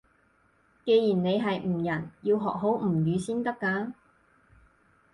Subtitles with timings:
[0.83, 3.93] 既然你係吳人，要學好吳語先得㗎